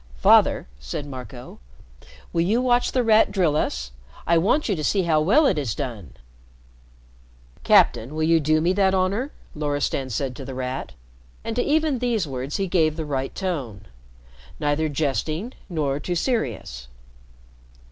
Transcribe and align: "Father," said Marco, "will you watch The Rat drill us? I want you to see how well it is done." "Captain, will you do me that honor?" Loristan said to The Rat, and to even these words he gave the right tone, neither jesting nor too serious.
"Father," 0.17 0.65
said 0.79 1.05
Marco, 1.05 1.59
"will 2.33 2.41
you 2.41 2.59
watch 2.59 2.91
The 2.91 3.03
Rat 3.03 3.31
drill 3.31 3.55
us? 3.55 3.91
I 4.25 4.35
want 4.35 4.67
you 4.67 4.75
to 4.75 4.83
see 4.83 5.03
how 5.03 5.21
well 5.21 5.45
it 5.45 5.59
is 5.59 5.75
done." 5.75 6.13
"Captain, 7.63 8.15
will 8.15 8.23
you 8.23 8.39
do 8.39 8.61
me 8.61 8.73
that 8.73 8.95
honor?" 8.95 9.31
Loristan 9.53 10.09
said 10.09 10.35
to 10.37 10.43
The 10.43 10.55
Rat, 10.55 10.93
and 11.43 11.55
to 11.55 11.61
even 11.61 11.99
these 11.99 12.25
words 12.27 12.57
he 12.57 12.65
gave 12.65 12.95
the 12.95 13.05
right 13.05 13.35
tone, 13.35 13.85
neither 14.59 14.89
jesting 14.89 15.53
nor 15.69 15.99
too 15.99 16.15
serious. 16.15 16.87